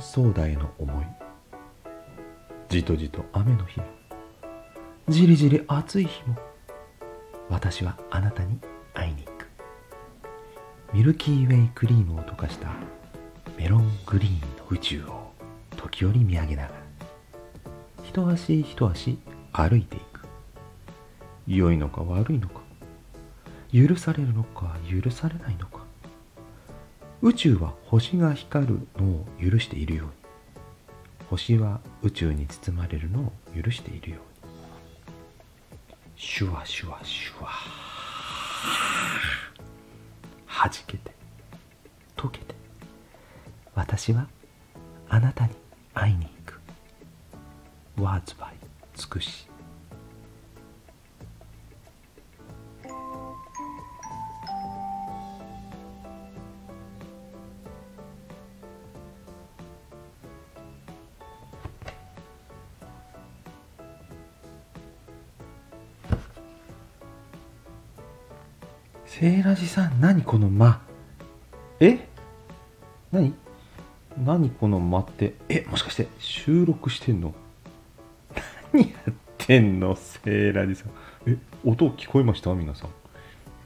[0.00, 1.04] ソーダへの思い。
[2.68, 3.86] じとじと雨の日も。
[5.08, 6.36] じりじり暑い日も。
[7.50, 8.58] 私はあなたに
[8.94, 9.48] 会いに行く。
[10.92, 12.68] ミルキーウェイクリームを溶かした。
[13.58, 15.32] メロングリーンの宇宙を。
[15.76, 16.74] 時折見上げながら。
[18.04, 19.18] 一足一足
[19.52, 20.20] 歩いていく。
[21.46, 22.60] 良いのか悪いのか。
[23.72, 25.81] 許されるのか許されないのか。
[27.24, 30.12] 宇宙は星が光るのを許しているように。
[31.30, 33.32] 星は宇宙に包まれるのを
[33.62, 34.22] 許しているように。
[36.16, 37.48] シュワシュワシュワ。
[40.46, 41.12] はじけて
[42.16, 42.56] 溶けて。
[43.76, 44.26] 私は
[45.08, 45.54] あなたに
[45.94, 46.60] 会いに行く。
[48.02, 48.56] ワーズバイ
[48.96, 49.51] 尽くし。
[69.14, 70.80] セーラジさん何この間？
[71.80, 72.08] え？
[73.12, 73.34] 何？
[74.24, 75.34] 何この間って？
[75.50, 77.34] えもしかして収録してんの？
[78.72, 79.96] 何やってんの？
[79.96, 80.90] セーラジさん。
[81.30, 82.54] え音聞こえました？
[82.54, 82.90] 皆さん。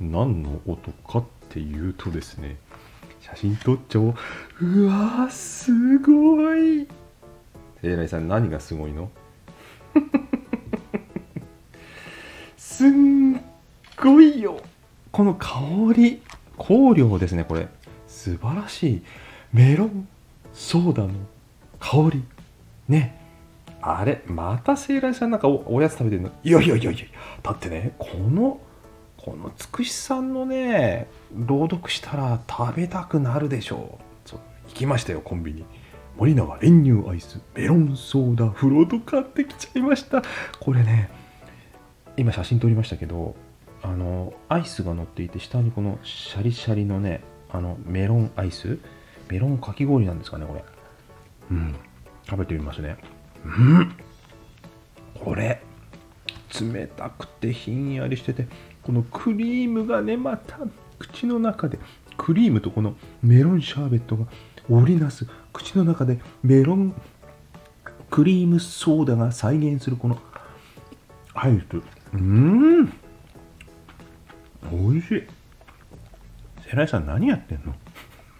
[0.00, 2.56] 何の音かっていうとですね
[3.20, 4.14] 写真撮っちゃおう。
[4.60, 6.88] うわすごい。
[7.82, 9.12] セーラジさん何がすごいの？
[12.58, 13.40] すん
[13.96, 14.60] ごいよ。
[15.16, 15.60] この香
[15.96, 16.20] り
[16.58, 17.68] 香料ですねこれ。
[18.06, 19.02] 素晴らしい
[19.50, 20.06] メロン
[20.52, 21.08] ソーダの
[21.80, 22.22] 香り。
[22.86, 23.18] ね。
[23.80, 26.32] あれまたセーラーさんなんかおやつ食べてるの？
[26.44, 27.06] いやいやいやいや
[27.42, 28.60] だってねこの
[29.16, 34.28] このつくしさんのね朗読したら食べたくなるでしょう。
[34.28, 35.64] そう行きましたよコンビニ。
[36.18, 40.22] 森永練乳アイスメロンソーダフロート買ってきちゃいました。
[40.60, 41.08] これね
[42.18, 43.34] 今写真撮りましたけど
[43.86, 48.80] あのアイスが乗っていて下にこのシャリシャリのねあのメロンアイス？
[49.28, 50.64] メロンかき氷なんですかねこれ。
[51.52, 51.76] うん。
[52.28, 52.96] 食べてみますね。
[53.44, 53.92] うん。
[55.14, 55.62] これ
[56.60, 58.48] 冷たくてひんやりしてて
[58.82, 60.58] このクリームがねまた
[60.98, 61.78] 口の中で
[62.16, 64.26] クリームとこのメロンシャーベットが
[64.68, 66.92] 織りなす口の中でメロン
[68.10, 70.18] クリームソーダが再現するこの
[71.34, 71.82] アイス。
[72.14, 72.92] うん。
[74.76, 75.22] 美味しい
[76.68, 77.74] セライさん何やってんの？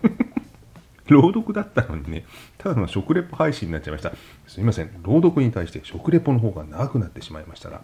[1.08, 2.24] 朗読だったのにね、
[2.58, 4.12] ただの食レポ配信になっちゃいました。
[4.48, 4.90] すいません。
[5.02, 7.82] 朗読に対して食レポの方が長くなってしまいましたが、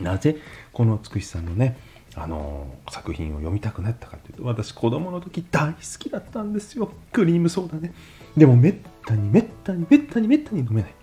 [0.00, 0.36] なぜ
[0.72, 1.76] このつくしさんのね、
[2.14, 6.92] あのー作品を読みたくなったかというと、私子供の時大好きだったんですよ。
[7.12, 7.92] クリームソーダね。
[8.36, 8.74] でもめっ
[9.04, 10.94] たにめったにめったにめったに飲めない。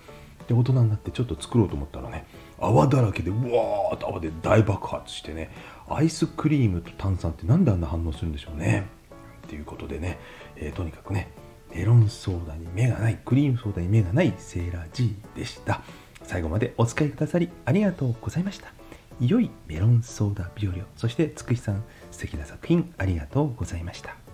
[0.47, 2.25] で、大人になってちょっと作ろうと思ったらね、
[2.59, 5.51] 泡だらけで、うわーっと泡で大爆発してね、
[5.89, 8.87] アイスクリームと炭酸ってなんであんな反応するんでしょうね。
[9.47, 10.17] ということでね、
[10.55, 11.29] えーとにかくね、
[11.73, 15.81] メロンソーダに目がない、クリームソーダに目がないセーラー G でした。
[16.23, 18.69] 最後までお使いくださりありがとうございました。
[19.19, 24.24] 良いメロンソーダ日和を、そしてつくしさん、素敵な作品ありがとうございました。